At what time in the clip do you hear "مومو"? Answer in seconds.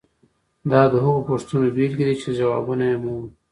3.03-3.27